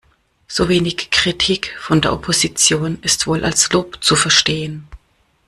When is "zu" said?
4.03-4.15